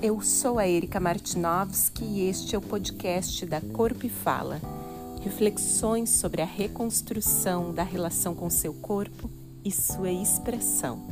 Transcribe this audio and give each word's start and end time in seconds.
Eu 0.00 0.20
sou 0.20 0.60
a 0.60 0.68
Erika 0.68 1.00
Martinovski 1.00 2.04
e 2.04 2.28
este 2.28 2.54
é 2.54 2.58
o 2.58 2.62
podcast 2.62 3.44
da 3.44 3.60
Corpo 3.60 4.06
e 4.06 4.08
Fala. 4.08 4.60
Reflexões 5.24 6.10
sobre 6.10 6.40
a 6.40 6.44
reconstrução 6.44 7.74
da 7.74 7.82
relação 7.82 8.32
com 8.32 8.48
seu 8.48 8.72
corpo 8.72 9.28
e 9.64 9.72
sua 9.72 10.12
expressão. 10.12 11.04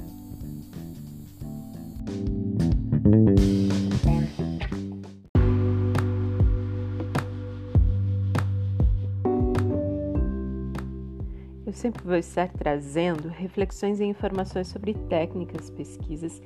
Eu 11.67 11.73
sempre 11.73 12.05
vou 12.05 12.17
estar 12.17 12.49
trazendo 12.53 13.27
reflexões 13.27 13.99
e 13.99 14.05
informações 14.05 14.69
sobre 14.69 14.95
técnicas, 14.95 15.71
pesquisas 15.71 16.41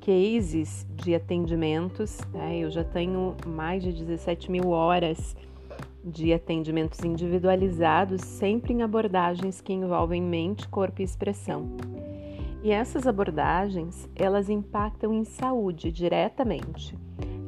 cases 0.00 0.86
de 0.96 1.14
atendimentos. 1.14 2.18
Né? 2.32 2.58
Eu 2.58 2.70
já 2.70 2.82
tenho 2.82 3.36
mais 3.46 3.82
de 3.82 3.92
17 3.92 4.50
mil 4.50 4.70
horas 4.70 5.36
de 6.02 6.32
atendimentos 6.32 7.00
individualizados, 7.04 8.22
sempre 8.22 8.72
em 8.72 8.82
abordagens 8.82 9.60
que 9.60 9.72
envolvem 9.72 10.22
mente, 10.22 10.66
corpo 10.68 11.02
e 11.02 11.04
expressão. 11.04 11.76
E 12.62 12.70
essas 12.70 13.06
abordagens, 13.06 14.08
elas 14.14 14.50
impactam 14.50 15.14
em 15.14 15.24
saúde 15.24 15.92
diretamente. 15.92 16.96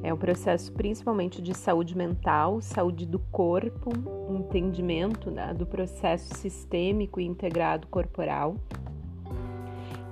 É 0.03 0.13
um 0.13 0.17
processo 0.17 0.73
principalmente 0.73 1.41
de 1.41 1.55
saúde 1.55 1.97
mental, 1.97 2.61
saúde 2.61 3.07
do 3.07 3.19
corpo, 3.19 3.91
entendimento 4.29 5.31
né, 5.31 5.55
do 5.55 5.65
processo 5.65 6.35
sistêmico 6.35 7.21
e 7.21 7.25
integrado 7.25 7.87
corporal 7.87 8.57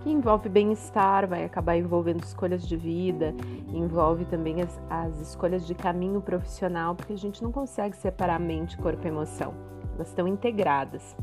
que 0.01 0.11
envolve 0.11 0.49
bem-estar, 0.49 1.27
vai 1.27 1.45
acabar 1.45 1.77
envolvendo 1.77 2.23
escolhas 2.23 2.67
de 2.67 2.77
vida, 2.77 3.35
envolve 3.69 4.25
também 4.25 4.63
as, 4.63 4.81
as, 4.89 5.21
escolhas 5.21 5.67
de 5.67 5.75
caminho 5.75 6.21
profissional, 6.21 6.95
porque 6.95 7.13
a 7.13 7.19
gente 7.19 7.43
não 7.43 7.53
consegue 7.53 7.97
separar 7.97 8.41
mente, 8.41 8.79
corpo 8.79 9.05
e 9.05 9.09
emoção, 9.09 9.55
elas 9.95 10.09
estão 10.09 10.27
integradas. 10.27 11.17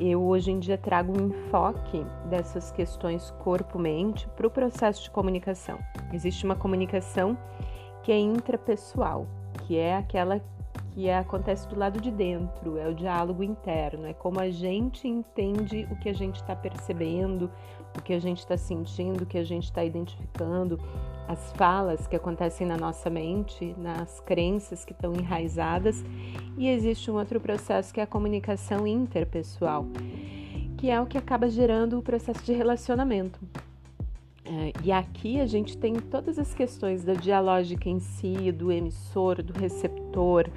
Eu 0.00 0.22
hoje 0.22 0.50
em 0.50 0.58
dia 0.58 0.76
trago 0.76 1.18
um 1.18 1.28
enfoque 1.28 2.04
dessas 2.28 2.70
questões 2.70 3.30
corpo-mente 3.42 4.28
para 4.36 4.46
o 4.46 4.50
processo 4.50 5.02
de 5.02 5.10
comunicação. 5.10 5.78
Existe 6.12 6.44
uma 6.44 6.54
comunicação 6.54 7.36
que 8.02 8.12
é 8.12 8.18
intrapessoal, 8.18 9.26
que 9.66 9.78
é 9.78 9.96
aquela 9.96 10.40
que 10.96 11.08
é, 11.08 11.18
acontece 11.18 11.68
do 11.68 11.78
lado 11.78 12.00
de 12.00 12.10
dentro, 12.10 12.78
é 12.78 12.88
o 12.88 12.94
diálogo 12.94 13.42
interno, 13.42 14.06
é 14.06 14.14
como 14.14 14.40
a 14.40 14.48
gente 14.48 15.06
entende 15.06 15.86
o 15.90 15.96
que 15.96 16.08
a 16.08 16.14
gente 16.14 16.36
está 16.36 16.56
percebendo, 16.56 17.50
o 17.94 18.00
que 18.00 18.14
a 18.14 18.18
gente 18.18 18.38
está 18.38 18.56
sentindo, 18.56 19.24
o 19.24 19.26
que 19.26 19.36
a 19.36 19.44
gente 19.44 19.64
está 19.64 19.84
identificando, 19.84 20.80
as 21.28 21.52
falas 21.52 22.06
que 22.06 22.16
acontecem 22.16 22.66
na 22.66 22.78
nossa 22.78 23.10
mente, 23.10 23.74
nas 23.76 24.20
crenças 24.20 24.86
que 24.86 24.92
estão 24.92 25.12
enraizadas. 25.12 26.02
E 26.56 26.66
existe 26.66 27.10
um 27.10 27.16
outro 27.16 27.38
processo 27.42 27.92
que 27.92 28.00
é 28.00 28.04
a 28.04 28.06
comunicação 28.06 28.86
interpessoal, 28.86 29.86
que 30.78 30.88
é 30.88 30.98
o 30.98 31.04
que 31.04 31.18
acaba 31.18 31.50
gerando 31.50 31.98
o 31.98 32.02
processo 32.02 32.42
de 32.42 32.54
relacionamento. 32.54 33.38
É, 34.48 34.72
e 34.84 34.92
aqui 34.92 35.40
a 35.40 35.46
gente 35.46 35.76
tem 35.76 35.94
todas 35.94 36.38
as 36.38 36.54
questões 36.54 37.02
da 37.02 37.14
dialógica 37.14 37.88
em 37.88 37.98
si, 37.98 38.52
do 38.52 38.70
emissor, 38.70 39.42
do 39.42 39.58
receptor, 39.58 40.48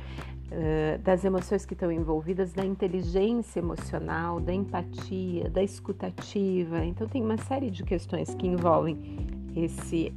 eh, 0.52 1.00
das 1.04 1.24
emoções 1.24 1.64
que 1.64 1.74
estão 1.74 1.92
envolvidas, 1.92 2.52
da 2.54 2.66
inteligência 2.66 3.60
emocional, 3.60 4.40
da 4.40 4.52
empatia, 4.52 5.48
da 5.50 5.62
escutativa. 5.62 6.84
Então, 6.84 7.08
tem 7.08 7.24
uma 7.24 7.38
série 7.38 7.70
de 7.70 7.84
questões 7.84 8.34
que 8.34 8.48
envolvem 8.48 8.98
esse, 9.56 10.12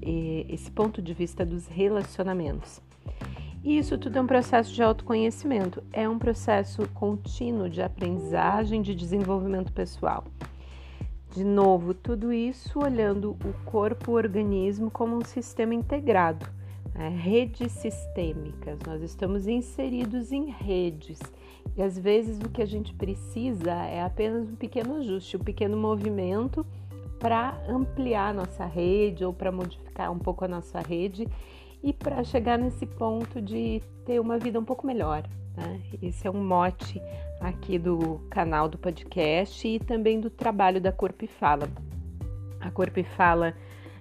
esse 0.49 0.71
ponto 0.71 1.03
de 1.03 1.13
vista 1.13 1.45
dos 1.45 1.67
relacionamentos. 1.67 2.81
E 3.63 3.79
isso 3.79 3.97
tudo 3.99 4.19
é 4.19 4.21
um 4.21 4.27
processo 4.27 4.73
de 4.73 4.83
autoconhecimento, 4.83 5.83
é 5.93 6.09
um 6.09 6.19
processo 6.19 6.89
contínuo 6.95 7.69
de 7.69 7.81
aprendizagem, 7.83 8.83
de 8.83 8.95
desenvolvimento 8.95 9.73
pessoal. 9.73 10.25
De 11.33 11.45
novo, 11.45 11.95
tudo 11.95 12.33
isso 12.33 12.79
olhando 12.79 13.31
o 13.31 13.53
corpo, 13.65 14.13
o 14.13 14.15
organismo 14.15 14.91
como 14.91 15.17
um 15.17 15.25
sistema 15.25 15.75
integrado 15.75 16.47
né? 16.95 17.09
redes 17.09 17.73
sistêmicas, 17.73 18.79
nós 18.87 19.03
estamos 19.03 19.47
inseridos 19.47 20.31
em 20.31 20.51
redes 20.51 21.19
e 21.77 21.83
às 21.83 21.99
vezes 21.99 22.39
o 22.39 22.51
que 22.51 22.61
a 22.61 22.67
gente 22.67 22.95
precisa 22.95 23.73
é 23.73 24.03
apenas 24.03 24.49
um 24.49 24.57
pequeno 24.57 24.97
ajuste, 24.97 25.37
um 25.37 25.41
pequeno 25.41 25.77
movimento 25.77 26.67
para 27.19 27.59
ampliar 27.69 28.31
a 28.31 28.35
nossa 28.35 28.67
rede 28.67 29.25
ou 29.25 29.33
para 29.33 29.51
modificar 29.51 30.11
um 30.11 30.19
pouco 30.19 30.45
a 30.45 30.49
nossa 30.49 30.81
rede 30.81 31.27
e 31.83 31.93
para 31.93 32.23
chegar 32.25 32.59
nesse 32.59 32.87
ponto 32.87 33.41
de 33.41 33.83
ter 34.05 34.21
uma 34.21 34.39
vida 34.39 34.59
um 34.59 34.65
pouco 34.65 34.87
melhor. 34.87 35.23
Né? 35.57 35.81
Esse 36.01 36.27
é 36.27 36.31
um 36.31 36.45
mote 36.45 37.03
aqui 37.41 37.79
do 37.79 38.21
canal 38.31 38.69
do 38.69 38.79
podcast 38.79 39.67
e 39.67 39.79
também 39.79 40.21
do 40.21 40.31
trabalho 40.31 40.81
da 40.81 40.93
Corpo 40.93 41.25
e 41.25 41.29
Fala. 41.29 41.69
A 42.61 42.71
Corpo 42.71 43.01
e 43.01 43.05
Fala 43.05 43.55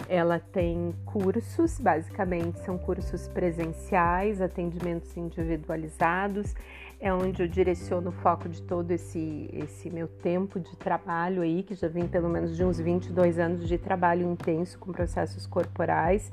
ela 0.07 0.39
tem 0.39 0.93
cursos, 1.05 1.79
basicamente 1.79 2.59
são 2.59 2.77
cursos 2.77 3.27
presenciais, 3.27 4.41
atendimentos 4.41 5.15
individualizados, 5.15 6.55
é 6.99 7.11
onde 7.11 7.41
eu 7.41 7.47
direciono 7.47 8.09
o 8.09 8.11
foco 8.11 8.47
de 8.47 8.61
todo 8.61 8.91
esse, 8.91 9.49
esse 9.53 9.89
meu 9.89 10.07
tempo 10.07 10.59
de 10.59 10.75
trabalho 10.77 11.41
aí, 11.41 11.63
que 11.63 11.73
já 11.73 11.87
vem 11.87 12.07
pelo 12.07 12.29
menos 12.29 12.55
de 12.55 12.63
uns 12.63 12.79
22 12.79 13.39
anos 13.39 13.67
de 13.67 13.77
trabalho 13.77 14.29
intenso 14.31 14.77
com 14.77 14.91
processos 14.91 15.47
corporais 15.47 16.31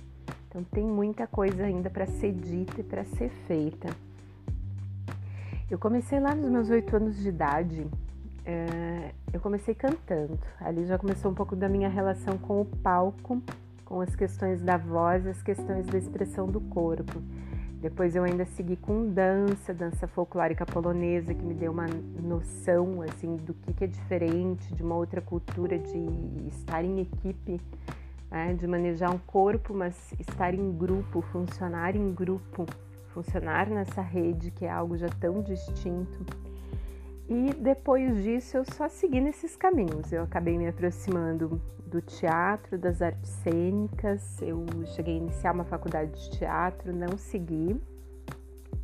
Então 0.50 0.62
tem 0.62 0.86
muita 0.86 1.26
coisa 1.26 1.64
ainda 1.64 1.90
para 1.90 2.06
ser 2.06 2.34
dita 2.34 2.82
e 2.82 2.84
para 2.84 3.06
ser 3.06 3.30
feita. 3.48 3.88
Eu 5.72 5.80
comecei 5.80 6.20
lá 6.20 6.36
nos 6.36 6.52
meus 6.52 6.70
oito 6.70 6.94
anos 6.98 7.16
de 7.16 7.30
idade. 7.30 7.88
Eh, 8.46 9.12
eu 9.32 9.40
comecei 9.40 9.74
cantando. 9.74 10.38
Ali 10.60 10.84
já 10.84 10.98
começou 10.98 11.32
um 11.32 11.36
pouco 11.36 11.56
da 11.56 11.70
minha 11.70 11.88
relação 11.88 12.38
com 12.38 12.60
o 12.60 12.66
palco 12.66 13.42
com 13.90 14.02
as 14.02 14.16
questões 14.16 14.62
da 14.62 14.78
voz, 14.78 15.26
as 15.26 15.42
questões 15.42 15.88
da 15.88 15.98
expressão 15.98 16.46
do 16.46 16.62
corpo. 16.62 17.24
Depois 17.82 18.16
eu 18.16 18.24
ainda 18.24 18.46
segui 18.46 18.76
com 18.76 19.12
dança, 19.12 19.74
dança 19.74 20.08
folclórica 20.08 20.64
polonesa, 20.64 21.34
que 21.34 21.44
me 21.44 21.56
deu 21.56 21.72
uma 21.72 21.88
noção 22.22 23.02
assim 23.02 23.36
do 23.38 23.54
que, 23.56 23.84
é 23.84 23.88
diferente 23.88 24.76
de 24.76 24.84
uma 24.84 24.96
outra 24.96 25.22
cultura 25.22 25.80
de 25.80 26.06
estar 26.50 26.84
em 26.84 27.00
equipe, 27.00 27.60
né? 28.30 28.54
de 28.54 28.68
manejar 28.68 29.12
um 29.12 29.18
corpo, 29.18 29.74
mas 29.74 30.14
estar 30.20 30.54
em 30.54 30.72
grupo, 30.72 31.22
funcionar 31.22 31.96
em 31.96 32.14
grupo, 32.14 32.68
funcionar 33.08 33.68
nessa 33.72 34.02
rede 34.02 34.52
que 34.52 34.66
é 34.66 34.70
algo 34.70 34.98
já 34.98 35.10
tão 35.10 35.42
distinto. 35.42 36.26
E 37.30 37.54
depois 37.54 38.24
disso 38.24 38.58
eu 38.58 38.66
só 38.66 38.90
segui 38.90 39.22
nesses 39.22 39.56
caminhos. 39.56 40.12
Eu 40.12 40.24
acabei 40.24 40.58
me 40.58 40.68
aproximando 40.68 41.62
do 41.86 42.02
teatro, 42.02 42.76
das 42.76 43.04
artes 43.04 43.30
cênicas. 43.44 44.42
Eu 44.42 44.66
cheguei 44.96 45.14
a 45.14 45.18
iniciar 45.18 45.52
uma 45.52 45.64
faculdade 45.64 46.12
de 46.12 46.38
teatro, 46.40 46.92
não 46.92 47.20
segui, 47.20 47.80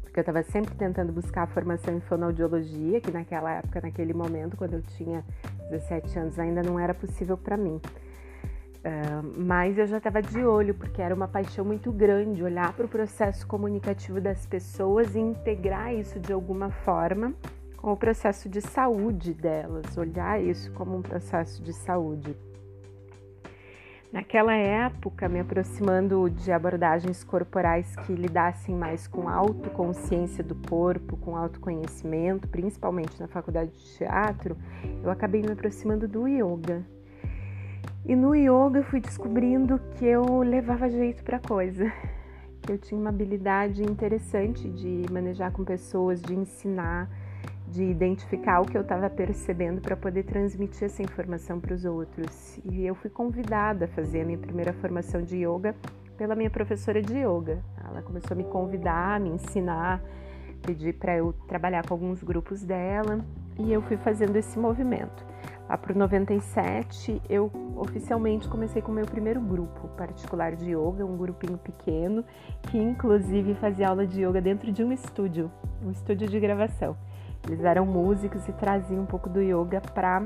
porque 0.03 0.19
eu 0.19 0.21
estava 0.21 0.43
sempre 0.43 0.75
tentando 0.75 1.11
buscar 1.11 1.43
a 1.43 1.47
formação 1.47 1.95
em 1.95 1.99
fonoaudiologia, 2.01 3.01
que 3.01 3.09
naquela 3.09 3.51
época, 3.51 3.81
naquele 3.81 4.13
momento, 4.13 4.55
quando 4.55 4.73
eu 4.73 4.81
tinha 4.83 5.25
17 5.71 6.19
anos, 6.19 6.37
ainda 6.37 6.61
não 6.61 6.79
era 6.79 6.93
possível 6.93 7.35
para 7.35 7.57
mim. 7.57 7.81
Uh, 8.85 9.41
mas 9.43 9.75
eu 9.79 9.87
já 9.87 9.97
estava 9.97 10.21
de 10.21 10.45
olho, 10.45 10.75
porque 10.75 11.01
era 11.01 11.15
uma 11.15 11.27
paixão 11.27 11.65
muito 11.65 11.91
grande 11.91 12.43
olhar 12.43 12.71
para 12.73 12.85
o 12.85 12.89
processo 12.89 13.47
comunicativo 13.47 14.21
das 14.21 14.45
pessoas 14.45 15.15
e 15.15 15.19
integrar 15.19 15.91
isso 15.95 16.19
de 16.19 16.31
alguma 16.31 16.69
forma 16.69 17.33
com 17.85 17.93
o 17.93 17.95
processo 17.95 18.49
de 18.49 18.61
saúde 18.61 19.31
delas, 19.31 19.95
olhar 19.95 20.43
isso 20.43 20.71
como 20.71 20.97
um 20.97 21.03
processo 21.03 21.61
de 21.61 21.71
saúde. 21.71 22.35
Naquela 24.11 24.55
época, 24.55 25.29
me 25.29 25.39
aproximando 25.39 26.27
de 26.27 26.51
abordagens 26.51 27.23
corporais 27.23 27.95
que 27.97 28.11
lidassem 28.11 28.73
mais 28.73 29.05
com 29.05 29.29
autoconsciência 29.29 30.43
do 30.43 30.55
corpo, 30.67 31.15
com 31.15 31.37
autoconhecimento, 31.37 32.47
principalmente 32.47 33.19
na 33.19 33.27
faculdade 33.27 33.69
de 33.69 33.97
teatro, 33.97 34.57
eu 35.03 35.11
acabei 35.11 35.43
me 35.43 35.51
aproximando 35.51 36.07
do 36.07 36.27
yoga. 36.27 36.83
E 38.03 38.15
no 38.15 38.33
yoga 38.33 38.79
eu 38.79 38.83
fui 38.83 38.99
descobrindo 38.99 39.79
que 39.91 40.05
eu 40.05 40.39
levava 40.39 40.89
jeito 40.89 41.23
para 41.23 41.37
coisa, 41.37 41.93
que 42.63 42.71
eu 42.71 42.79
tinha 42.79 42.99
uma 42.99 43.11
habilidade 43.11 43.83
interessante 43.83 44.67
de 44.71 45.05
manejar 45.11 45.51
com 45.51 45.63
pessoas, 45.63 46.19
de 46.19 46.33
ensinar, 46.33 47.07
de 47.75 47.83
identificar 47.83 48.61
o 48.61 48.65
que 48.65 48.77
eu 48.77 48.81
estava 48.81 49.09
percebendo 49.09 49.81
para 49.81 49.97
poder 49.97 50.23
transmitir 50.23 50.85
essa 50.85 51.03
informação 51.03 51.59
para 51.59 51.73
os 51.73 51.83
outros. 51.83 52.57
E 52.63 52.85
eu 52.85 52.95
fui 52.95 53.09
convidada 53.09 53.83
a 53.83 53.87
fazer 53.89 54.21
a 54.21 54.25
minha 54.25 54.37
primeira 54.37 54.71
formação 54.71 55.21
de 55.21 55.45
yoga 55.45 55.75
pela 56.17 56.35
minha 56.35 56.49
professora 56.49 57.01
de 57.01 57.13
yoga. 57.17 57.61
Ela 57.85 58.01
começou 58.01 58.31
a 58.31 58.35
me 58.35 58.45
convidar, 58.45 59.17
a 59.17 59.19
me 59.19 59.29
ensinar, 59.29 60.01
pedir 60.65 60.93
para 60.93 61.17
eu 61.17 61.33
trabalhar 61.49 61.85
com 61.85 61.93
alguns 61.93 62.23
grupos 62.23 62.63
dela 62.63 63.19
e 63.59 63.73
eu 63.73 63.81
fui 63.81 63.97
fazendo 63.97 64.37
esse 64.37 64.57
movimento. 64.57 65.25
Lá 65.67 65.77
para 65.77 65.91
o 65.91 65.97
97, 65.97 67.21
eu 67.29 67.51
oficialmente 67.75 68.47
comecei 68.47 68.81
com 68.81 68.91
o 68.91 68.95
meu 68.95 69.05
primeiro 69.05 69.41
grupo 69.41 69.89
particular 69.97 70.55
de 70.55 70.71
yoga, 70.71 71.05
um 71.05 71.17
grupinho 71.17 71.57
pequeno, 71.57 72.23
que 72.69 72.77
inclusive 72.77 73.53
fazia 73.55 73.89
aula 73.89 74.07
de 74.07 74.23
yoga 74.23 74.39
dentro 74.39 74.71
de 74.71 74.81
um 74.81 74.93
estúdio, 74.93 75.51
um 75.83 75.91
estúdio 75.91 76.29
de 76.29 76.39
gravação. 76.39 76.95
Eles 77.47 77.63
eram 77.63 77.85
músicos 77.85 78.47
e 78.47 78.53
traziam 78.53 79.03
um 79.03 79.05
pouco 79.05 79.29
do 79.29 79.41
yoga 79.41 79.79
para 79.79 80.23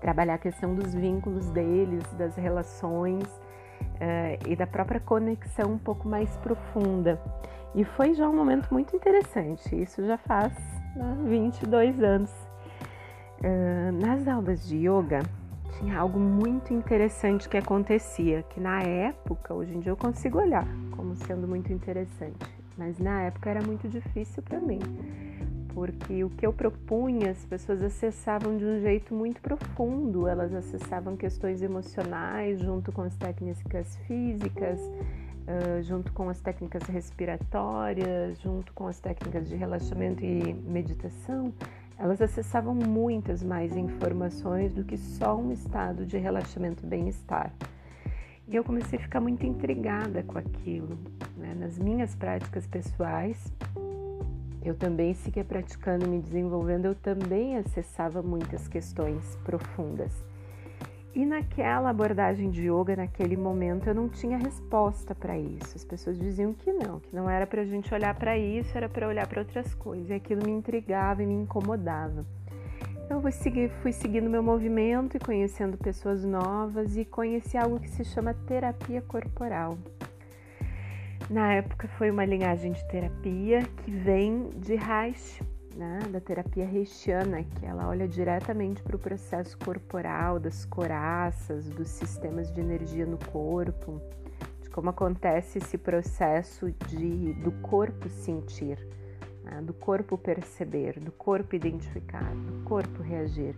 trabalhar 0.00 0.34
a 0.34 0.38
questão 0.38 0.74
dos 0.74 0.92
vínculos 0.94 1.48
deles, 1.50 2.02
das 2.14 2.34
relações 2.34 3.22
uh, 3.22 4.48
e 4.48 4.56
da 4.56 4.66
própria 4.66 4.98
conexão 4.98 5.74
um 5.74 5.78
pouco 5.78 6.08
mais 6.08 6.36
profunda. 6.38 7.20
E 7.74 7.84
foi 7.84 8.14
já 8.14 8.28
um 8.28 8.34
momento 8.34 8.68
muito 8.72 8.94
interessante, 8.96 9.80
isso 9.80 10.04
já 10.04 10.18
faz 10.18 10.52
né, 10.96 11.16
22 11.24 12.02
anos. 12.02 12.30
Uh, 13.38 13.92
nas 14.04 14.26
aulas 14.26 14.66
de 14.66 14.76
yoga, 14.76 15.20
tinha 15.78 15.98
algo 15.98 16.18
muito 16.18 16.74
interessante 16.74 17.48
que 17.48 17.56
acontecia, 17.56 18.42
que 18.42 18.60
na 18.60 18.82
época, 18.82 19.54
hoje 19.54 19.74
em 19.74 19.80
dia 19.80 19.92
eu 19.92 19.96
consigo 19.96 20.38
olhar 20.38 20.66
como 20.96 21.16
sendo 21.16 21.46
muito 21.46 21.72
interessante, 21.72 22.44
mas 22.76 22.98
na 22.98 23.22
época 23.22 23.50
era 23.50 23.62
muito 23.62 23.88
difícil 23.88 24.42
para 24.42 24.60
mim 24.60 24.80
porque 25.74 26.24
o 26.24 26.30
que 26.30 26.46
eu 26.46 26.52
propunha 26.52 27.30
as 27.30 27.44
pessoas 27.44 27.82
acessavam 27.82 28.56
de 28.56 28.64
um 28.64 28.80
jeito 28.80 29.14
muito 29.14 29.40
profundo, 29.40 30.28
elas 30.28 30.54
acessavam 30.54 31.16
questões 31.16 31.62
emocionais 31.62 32.60
junto 32.60 32.92
com 32.92 33.02
as 33.02 33.16
técnicas 33.16 33.96
físicas, 34.06 34.80
junto 35.82 36.12
com 36.12 36.28
as 36.28 36.40
técnicas 36.40 36.82
respiratórias, 36.84 38.38
junto 38.40 38.72
com 38.72 38.86
as 38.86 39.00
técnicas 39.00 39.48
de 39.48 39.56
relaxamento 39.56 40.24
e 40.24 40.54
meditação, 40.54 41.52
elas 41.98 42.20
acessavam 42.20 42.74
muitas 42.74 43.42
mais 43.42 43.76
informações 43.76 44.72
do 44.72 44.84
que 44.84 44.96
só 44.96 45.36
um 45.36 45.52
estado 45.52 46.04
de 46.04 46.18
relaxamento 46.18 46.84
e 46.84 46.86
bem-estar. 46.86 47.52
E 48.48 48.56
eu 48.56 48.64
comecei 48.64 48.98
a 48.98 49.02
ficar 49.02 49.20
muito 49.20 49.46
intrigada 49.46 50.22
com 50.22 50.36
aquilo. 50.36 50.98
Né? 51.36 51.54
Nas 51.54 51.78
minhas 51.78 52.14
práticas 52.14 52.66
pessoais, 52.66 53.52
eu 54.64 54.74
também 54.74 55.12
seguia 55.14 55.44
praticando 55.44 56.08
me 56.08 56.20
desenvolvendo, 56.20 56.86
eu 56.86 56.94
também 56.94 57.56
acessava 57.56 58.22
muitas 58.22 58.68
questões 58.68 59.36
profundas. 59.44 60.12
E 61.14 61.26
naquela 61.26 61.90
abordagem 61.90 62.48
de 62.48 62.70
yoga, 62.70 62.96
naquele 62.96 63.36
momento, 63.36 63.86
eu 63.86 63.94
não 63.94 64.08
tinha 64.08 64.38
resposta 64.38 65.14
para 65.14 65.38
isso. 65.38 65.76
As 65.76 65.84
pessoas 65.84 66.18
diziam 66.18 66.54
que 66.54 66.72
não, 66.72 67.00
que 67.00 67.14
não 67.14 67.28
era 67.28 67.46
para 67.46 67.60
a 67.60 67.64
gente 67.66 67.92
olhar 67.92 68.14
para 68.14 68.38
isso, 68.38 68.74
era 68.74 68.88
para 68.88 69.06
olhar 69.06 69.26
para 69.26 69.40
outras 69.40 69.74
coisas. 69.74 70.08
E 70.08 70.14
aquilo 70.14 70.42
me 70.42 70.52
intrigava 70.52 71.22
e 71.22 71.26
me 71.26 71.34
incomodava. 71.34 72.24
Então, 73.04 73.18
eu 73.18 73.20
fui, 73.20 73.32
seguir, 73.32 73.70
fui 73.82 73.92
seguindo 73.92 74.30
meu 74.30 74.42
movimento 74.42 75.14
e 75.14 75.20
conhecendo 75.20 75.76
pessoas 75.76 76.24
novas 76.24 76.96
e 76.96 77.04
conheci 77.04 77.58
algo 77.58 77.78
que 77.78 77.90
se 77.90 78.04
chama 78.04 78.32
terapia 78.32 79.02
corporal. 79.02 79.76
Na 81.30 81.54
época 81.54 81.88
foi 81.96 82.10
uma 82.10 82.24
linhagem 82.24 82.72
de 82.72 82.84
terapia 82.88 83.62
que 83.84 83.90
vem 83.90 84.50
de 84.56 84.74
Reich, 84.74 85.42
né, 85.76 86.00
da 86.10 86.20
terapia 86.20 86.66
reichiana, 86.66 87.42
que 87.42 87.64
ela 87.64 87.88
olha 87.88 88.06
diretamente 88.06 88.82
para 88.82 88.96
o 88.96 88.98
processo 88.98 89.56
corporal, 89.58 90.38
das 90.38 90.64
coraças, 90.64 91.68
dos 91.70 91.88
sistemas 91.88 92.52
de 92.52 92.60
energia 92.60 93.06
no 93.06 93.18
corpo, 93.30 94.00
de 94.60 94.68
como 94.68 94.90
acontece 94.90 95.58
esse 95.58 95.78
processo 95.78 96.70
de, 96.88 97.32
do 97.34 97.52
corpo 97.52 98.08
sentir, 98.08 98.78
né, 99.44 99.62
do 99.62 99.72
corpo 99.72 100.18
perceber, 100.18 101.00
do 101.00 101.12
corpo 101.12 101.56
identificar, 101.56 102.34
do 102.34 102.62
corpo 102.64 103.02
reagir. 103.02 103.56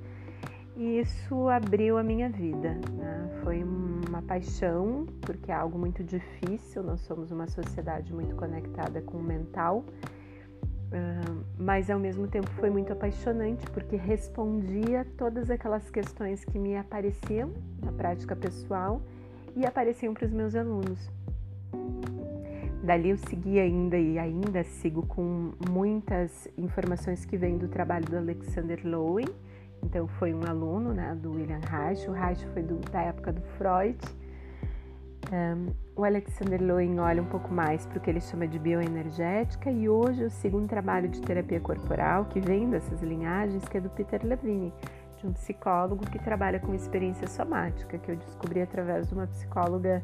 E 0.76 1.00
isso 1.00 1.48
abriu 1.48 1.96
a 1.96 2.02
minha 2.02 2.28
vida. 2.28 2.74
Né? 2.96 3.40
Foi 3.42 3.62
uma 3.62 4.22
paixão, 4.22 5.06
porque 5.20 5.50
é 5.50 5.54
algo 5.54 5.78
muito 5.78 6.02
difícil, 6.02 6.82
nós 6.82 7.00
somos 7.00 7.30
uma 7.30 7.46
sociedade 7.46 8.12
muito 8.12 8.34
conectada 8.34 9.00
com 9.02 9.18
o 9.18 9.22
mental, 9.22 9.84
mas 11.58 11.90
ao 11.90 11.98
mesmo 11.98 12.28
tempo 12.28 12.48
foi 12.52 12.70
muito 12.70 12.92
apaixonante, 12.92 13.66
porque 13.70 13.96
respondia 13.96 15.04
todas 15.16 15.50
aquelas 15.50 15.90
questões 15.90 16.44
que 16.44 16.58
me 16.58 16.76
apareciam 16.76 17.52
na 17.82 17.90
prática 17.90 18.36
pessoal 18.36 19.02
e 19.56 19.66
apareciam 19.66 20.14
para 20.14 20.26
os 20.26 20.32
meus 20.32 20.54
alunos. 20.54 21.10
Dali 22.84 23.10
eu 23.10 23.16
segui 23.16 23.58
ainda 23.58 23.96
e 23.96 24.18
ainda 24.18 24.62
sigo 24.62 25.06
com 25.06 25.52
muitas 25.68 26.46
informações 26.56 27.24
que 27.24 27.36
vêm 27.36 27.56
do 27.56 27.66
trabalho 27.66 28.04
do 28.04 28.16
Alexander 28.16 28.80
Lowen, 28.84 29.28
então 29.84 30.08
foi 30.08 30.34
um 30.34 30.42
aluno 30.48 30.92
né, 30.92 31.16
do 31.20 31.32
William 31.32 31.60
Reich, 31.70 32.08
o 32.08 32.12
Reich 32.12 32.44
foi 32.48 32.62
do, 32.62 32.76
da 32.90 33.02
época 33.02 33.32
do 33.32 33.42
Freud. 33.56 33.98
Um, 35.32 35.72
o 35.96 36.04
Alexander 36.04 36.62
Lowen 36.62 36.98
olha 37.00 37.22
um 37.22 37.26
pouco 37.26 37.52
mais 37.52 37.86
para 37.86 37.98
o 37.98 38.00
que 38.00 38.10
ele 38.10 38.20
chama 38.20 38.46
de 38.46 38.58
bioenergética 38.58 39.70
e 39.70 39.88
hoje 39.88 40.22
eu 40.22 40.30
sigo 40.30 40.58
um 40.58 40.66
trabalho 40.66 41.08
de 41.08 41.20
terapia 41.20 41.60
corporal 41.60 42.26
que 42.26 42.40
vem 42.40 42.68
dessas 42.68 43.02
linhagens, 43.02 43.66
que 43.66 43.78
é 43.78 43.80
do 43.80 43.88
Peter 43.90 44.24
Levine, 44.24 44.72
de 45.18 45.26
um 45.26 45.32
psicólogo 45.32 46.04
que 46.10 46.18
trabalha 46.18 46.58
com 46.60 46.74
experiência 46.74 47.26
somática, 47.26 47.98
que 47.98 48.10
eu 48.10 48.16
descobri 48.16 48.60
através 48.60 49.08
de 49.08 49.14
uma 49.14 49.26
psicóloga 49.26 50.02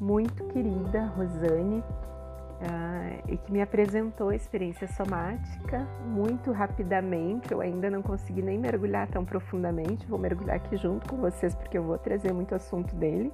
muito 0.00 0.44
querida, 0.44 1.06
Rosane, 1.16 1.82
uh, 2.60 3.22
e 3.28 3.36
que 3.36 3.52
me 3.52 3.60
apresentou 3.60 4.30
a 4.30 4.36
experiência 4.36 4.88
somática 4.88 5.86
muito 6.06 6.52
rapidamente. 6.52 7.52
Eu 7.52 7.60
ainda 7.60 7.90
não 7.90 8.02
consegui 8.02 8.42
nem 8.42 8.58
mergulhar 8.58 9.08
tão 9.08 9.24
profundamente, 9.24 10.06
vou 10.06 10.18
mergulhar 10.18 10.56
aqui 10.56 10.76
junto 10.76 11.08
com 11.08 11.16
vocês 11.16 11.54
porque 11.54 11.78
eu 11.78 11.82
vou 11.82 11.98
trazer 11.98 12.32
muito 12.32 12.54
assunto 12.54 12.94
dele. 12.94 13.32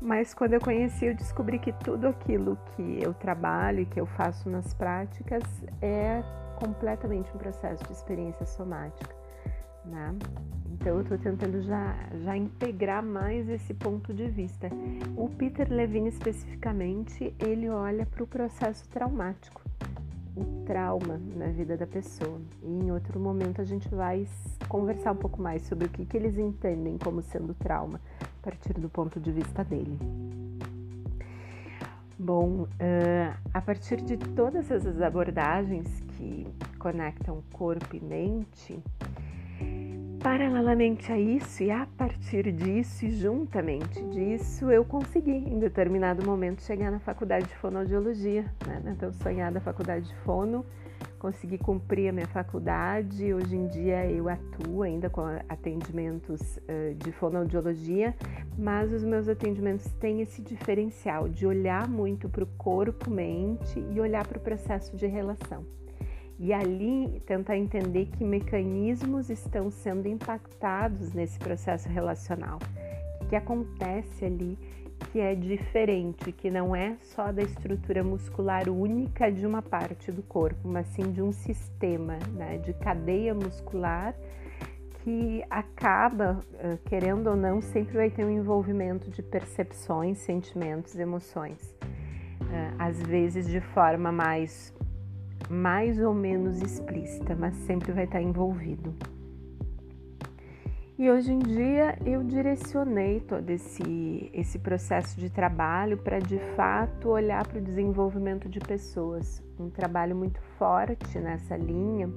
Mas 0.00 0.32
quando 0.34 0.54
eu 0.54 0.60
conheci, 0.60 1.06
eu 1.06 1.14
descobri 1.14 1.58
que 1.58 1.72
tudo 1.72 2.08
aquilo 2.08 2.56
que 2.76 3.02
eu 3.02 3.12
trabalho 3.14 3.80
e 3.80 3.86
que 3.86 4.00
eu 4.00 4.06
faço 4.06 4.48
nas 4.48 4.72
práticas 4.74 5.42
é 5.80 6.22
completamente 6.56 7.30
um 7.34 7.38
processo 7.38 7.82
de 7.84 7.92
experiência 7.92 8.46
somática, 8.46 9.14
né? 9.84 10.14
Então 10.72 10.96
eu 10.96 11.02
estou 11.02 11.18
tentando 11.18 11.62
já, 11.62 11.94
já 12.24 12.36
integrar 12.36 13.04
mais 13.04 13.48
esse 13.48 13.72
ponto 13.72 14.12
de 14.12 14.28
vista. 14.28 14.68
O 15.16 15.28
Peter 15.28 15.70
Levine 15.70 16.08
especificamente, 16.08 17.34
ele 17.38 17.68
olha 17.68 18.04
para 18.06 18.24
o 18.24 18.26
processo 18.26 18.88
traumático, 18.88 19.62
o 20.36 20.64
trauma 20.64 21.20
na 21.36 21.46
vida 21.46 21.76
da 21.76 21.86
pessoa. 21.86 22.40
E 22.62 22.66
em 22.66 22.90
outro 22.90 23.20
momento 23.20 23.60
a 23.60 23.64
gente 23.64 23.88
vai 23.94 24.26
conversar 24.68 25.12
um 25.12 25.16
pouco 25.16 25.40
mais 25.40 25.62
sobre 25.62 25.86
o 25.86 25.88
que, 25.88 26.04
que 26.04 26.16
eles 26.16 26.38
entendem 26.38 26.98
como 26.98 27.22
sendo 27.22 27.54
trauma, 27.54 28.00
a 28.20 28.42
partir 28.42 28.72
do 28.72 28.88
ponto 28.88 29.20
de 29.20 29.30
vista 29.30 29.62
dele. 29.62 29.98
Bom, 32.18 32.62
uh, 32.62 33.36
a 33.52 33.60
partir 33.60 34.00
de 34.00 34.16
todas 34.16 34.70
essas 34.70 35.00
abordagens 35.02 35.88
que 36.16 36.46
conectam 36.78 37.42
corpo 37.52 37.96
e 37.96 38.00
mente, 38.00 38.80
Paralelamente 40.22 41.10
a 41.10 41.18
isso, 41.18 41.64
e 41.64 41.70
a 41.72 41.84
partir 41.98 42.52
disso, 42.52 43.04
e 43.04 43.10
juntamente 43.10 44.00
disso, 44.04 44.70
eu 44.70 44.84
consegui, 44.84 45.32
em 45.32 45.58
determinado 45.58 46.24
momento, 46.24 46.62
chegar 46.62 46.92
na 46.92 47.00
faculdade 47.00 47.48
de 47.48 47.56
fonoaudiologia, 47.56 48.44
né? 48.64 48.80
na 48.84 48.94
tão 48.94 49.12
sonhada 49.12 49.60
faculdade 49.60 50.06
de 50.06 50.14
fono. 50.18 50.64
Consegui 51.18 51.58
cumprir 51.58 52.08
a 52.08 52.12
minha 52.12 52.28
faculdade. 52.28 53.34
Hoje 53.34 53.56
em 53.56 53.66
dia 53.66 54.08
eu 54.08 54.28
atuo 54.28 54.82
ainda 54.82 55.10
com 55.10 55.22
atendimentos 55.48 56.60
de 56.98 57.10
fonoaudiologia, 57.10 58.14
mas 58.56 58.92
os 58.92 59.02
meus 59.02 59.28
atendimentos 59.28 59.92
têm 59.94 60.20
esse 60.20 60.40
diferencial 60.40 61.28
de 61.28 61.46
olhar 61.46 61.88
muito 61.88 62.28
para 62.28 62.44
o 62.44 62.46
corpo-mente 62.58 63.84
e 63.92 64.00
olhar 64.00 64.24
para 64.26 64.38
o 64.38 64.40
processo 64.40 64.96
de 64.96 65.06
relação 65.06 65.81
e 66.38 66.52
ali 66.52 67.22
tentar 67.26 67.56
entender 67.56 68.06
que 68.06 68.24
mecanismos 68.24 69.30
estão 69.30 69.70
sendo 69.70 70.08
impactados 70.08 71.12
nesse 71.12 71.38
processo 71.38 71.88
relacional, 71.88 72.58
o 73.20 73.26
que 73.26 73.36
acontece 73.36 74.24
ali 74.24 74.58
que 75.10 75.18
é 75.18 75.34
diferente, 75.34 76.30
que 76.30 76.50
não 76.50 76.76
é 76.76 76.96
só 77.00 77.32
da 77.32 77.42
estrutura 77.42 78.04
muscular 78.04 78.68
única 78.68 79.30
de 79.30 79.44
uma 79.44 79.60
parte 79.60 80.12
do 80.12 80.22
corpo, 80.22 80.68
mas 80.68 80.86
sim 80.88 81.10
de 81.10 81.20
um 81.20 81.32
sistema, 81.32 82.18
né, 82.34 82.58
de 82.58 82.72
cadeia 82.74 83.34
muscular 83.34 84.14
que 85.02 85.42
acaba, 85.50 86.38
querendo 86.84 87.30
ou 87.30 87.36
não, 87.36 87.60
sempre 87.60 87.96
vai 87.96 88.08
ter 88.08 88.24
um 88.24 88.30
envolvimento 88.30 89.10
de 89.10 89.20
percepções, 89.20 90.18
sentimentos, 90.18 90.96
emoções. 90.96 91.74
Às 92.78 93.02
vezes 93.02 93.48
de 93.48 93.60
forma 93.60 94.12
mais 94.12 94.72
mais 95.48 96.00
ou 96.00 96.14
menos 96.14 96.60
explícita, 96.60 97.34
mas 97.34 97.54
sempre 97.56 97.92
vai 97.92 98.04
estar 98.04 98.20
envolvido. 98.20 98.94
E 100.98 101.10
hoje 101.10 101.32
em 101.32 101.38
dia 101.38 101.98
eu 102.04 102.22
direcionei 102.22 103.18
todo 103.20 103.50
esse, 103.50 104.30
esse 104.32 104.58
processo 104.58 105.18
de 105.18 105.30
trabalho 105.30 105.98
para 105.98 106.18
de 106.18 106.38
fato 106.54 107.08
olhar 107.08 107.46
para 107.46 107.58
o 107.58 107.62
desenvolvimento 107.62 108.48
de 108.48 108.60
pessoas. 108.60 109.42
Um 109.58 109.68
trabalho 109.68 110.14
muito 110.14 110.40
forte 110.58 111.18
nessa 111.18 111.56
linha 111.56 112.08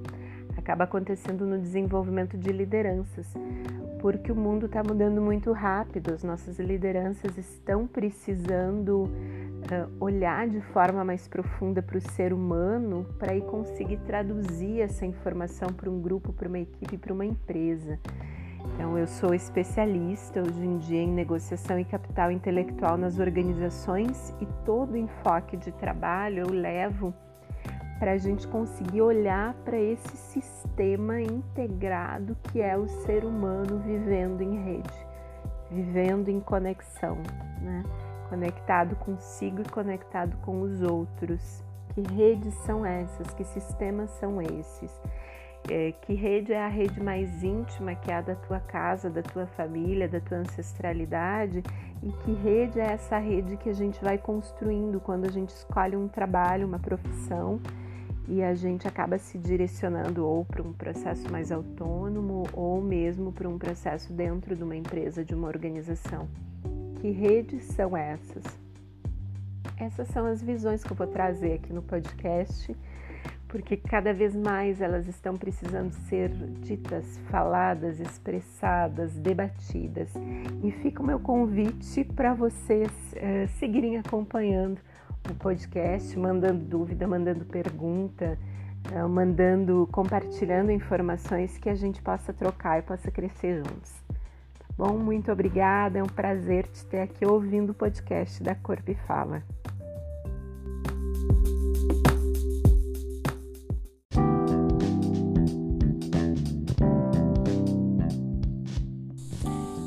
acaba 0.56 0.84
acontecendo 0.84 1.44
no 1.46 1.58
desenvolvimento 1.58 2.36
de 2.36 2.50
lideranças, 2.52 3.32
porque 4.00 4.30
o 4.30 4.36
mundo 4.36 4.66
está 4.66 4.82
mudando 4.82 5.20
muito 5.20 5.52
rápido, 5.52 6.12
as 6.12 6.22
nossas 6.22 6.58
lideranças 6.58 7.36
estão 7.36 7.86
precisando 7.86 9.04
uh, 9.04 9.90
olhar 10.00 10.48
de 10.48 10.60
forma 10.60 11.04
mais 11.04 11.26
profunda 11.26 11.82
para 11.82 11.98
o 11.98 12.00
ser 12.00 12.32
humano 12.32 13.06
para 13.18 13.34
ir 13.34 13.42
conseguir 13.42 13.98
traduzir 13.98 14.80
essa 14.80 15.04
informação 15.04 15.68
para 15.68 15.90
um 15.90 16.00
grupo, 16.00 16.32
para 16.32 16.48
uma 16.48 16.58
equipe, 16.58 16.96
para 16.96 17.12
uma 17.12 17.24
empresa. 17.24 17.98
Então, 18.74 18.98
eu 18.98 19.06
sou 19.06 19.32
especialista 19.32 20.40
hoje 20.40 20.64
em 20.64 20.78
dia 20.78 21.00
em 21.00 21.12
negociação 21.12 21.78
e 21.78 21.84
capital 21.84 22.30
intelectual 22.30 22.96
nas 22.96 23.18
organizações 23.18 24.34
e 24.40 24.46
todo 24.64 24.96
enfoque 24.96 25.56
de 25.56 25.72
trabalho 25.72 26.40
eu 26.40 26.50
levo 26.50 27.14
para 27.98 28.12
a 28.12 28.18
gente 28.18 28.46
conseguir 28.48 29.00
olhar 29.00 29.54
para 29.64 29.78
esse 29.78 30.16
sistema 30.16 31.20
integrado 31.20 32.36
que 32.44 32.60
é 32.60 32.76
o 32.76 32.86
ser 32.86 33.24
humano 33.24 33.78
vivendo 33.78 34.42
em 34.42 34.62
rede, 34.62 35.06
vivendo 35.70 36.28
em 36.28 36.40
conexão, 36.40 37.16
né? 37.60 37.82
conectado 38.28 38.96
consigo 38.96 39.62
e 39.62 39.68
conectado 39.70 40.36
com 40.38 40.60
os 40.60 40.82
outros. 40.82 41.64
Que 41.94 42.02
redes 42.12 42.54
são 42.66 42.84
essas? 42.84 43.32
Que 43.32 43.44
sistemas 43.44 44.10
são 44.10 44.42
esses? 44.42 44.92
É, 45.70 45.92
que 46.02 46.14
rede 46.14 46.52
é 46.52 46.62
a 46.62 46.68
rede 46.68 47.02
mais 47.02 47.42
íntima, 47.42 47.94
que 47.94 48.10
é 48.10 48.16
a 48.16 48.20
da 48.20 48.36
tua 48.36 48.60
casa, 48.60 49.10
da 49.10 49.22
tua 49.22 49.46
família, 49.46 50.08
da 50.08 50.20
tua 50.20 50.38
ancestralidade, 50.38 51.62
e 52.02 52.12
que 52.12 52.34
rede 52.34 52.78
é 52.78 52.92
essa 52.92 53.18
rede 53.18 53.56
que 53.56 53.70
a 53.70 53.72
gente 53.72 54.02
vai 54.04 54.18
construindo 54.18 55.00
quando 55.00 55.24
a 55.24 55.30
gente 55.30 55.48
escolhe 55.48 55.96
um 55.96 56.06
trabalho, 56.06 56.66
uma 56.66 56.78
profissão 56.78 57.60
e 58.28 58.42
a 58.42 58.54
gente 58.54 58.88
acaba 58.88 59.18
se 59.18 59.38
direcionando 59.38 60.26
ou 60.26 60.44
para 60.44 60.62
um 60.62 60.72
processo 60.72 61.30
mais 61.30 61.52
autônomo 61.52 62.44
ou 62.52 62.80
mesmo 62.82 63.32
para 63.32 63.48
um 63.48 63.58
processo 63.58 64.12
dentro 64.12 64.56
de 64.56 64.64
uma 64.64 64.74
empresa, 64.74 65.24
de 65.24 65.34
uma 65.34 65.46
organização. 65.46 66.28
Que 67.00 67.10
redes 67.10 67.64
são 67.64 67.96
essas? 67.96 68.44
Essas 69.76 70.08
são 70.08 70.26
as 70.26 70.42
visões 70.42 70.82
que 70.82 70.90
eu 70.90 70.96
vou 70.96 71.06
trazer 71.06 71.54
aqui 71.54 71.72
no 71.72 71.82
podcast, 71.82 72.74
porque 73.46 73.76
cada 73.76 74.12
vez 74.12 74.34
mais 74.34 74.80
elas 74.80 75.06
estão 75.06 75.36
precisando 75.36 75.92
ser 76.08 76.30
ditas, 76.62 77.18
faladas, 77.30 78.00
expressadas, 78.00 79.12
debatidas. 79.14 80.10
E 80.64 80.72
fica 80.72 81.02
o 81.02 81.06
meu 81.06 81.20
convite 81.20 82.04
para 82.04 82.34
vocês 82.34 82.88
uh, 82.88 83.46
seguirem 83.58 83.98
acompanhando 83.98 84.80
podcast, 85.34 86.18
mandando 86.18 86.64
dúvida, 86.64 87.06
mandando 87.06 87.44
pergunta, 87.44 88.38
eh, 88.92 89.02
mandando, 89.06 89.88
compartilhando 89.92 90.70
informações 90.70 91.58
que 91.58 91.68
a 91.68 91.74
gente 91.74 92.00
possa 92.02 92.32
trocar 92.32 92.78
e 92.78 92.82
possa 92.82 93.10
crescer 93.10 93.56
juntos. 93.56 93.92
Tá 94.58 94.66
bom? 94.76 94.98
Muito 94.98 95.30
obrigada, 95.30 95.98
é 95.98 96.02
um 96.02 96.06
prazer 96.06 96.66
te 96.68 96.84
ter 96.86 97.00
aqui 97.00 97.26
ouvindo 97.26 97.70
o 97.70 97.74
podcast 97.74 98.42
da 98.42 98.54
Corpo 98.54 98.90
e 98.90 98.94
Fala. 98.94 99.42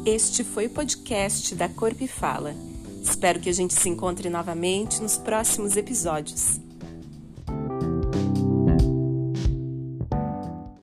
Este 0.05 0.43
foi 0.43 0.65
o 0.65 0.69
podcast 0.71 1.53
da 1.53 1.69
Corpo 1.69 2.03
e 2.03 2.07
Fala 2.07 2.68
Espero 3.09 3.39
que 3.39 3.49
a 3.49 3.53
gente 3.53 3.73
se 3.73 3.89
encontre 3.89 4.29
novamente 4.29 5.01
nos 5.01 5.17
próximos 5.17 5.75
episódios. 5.75 6.68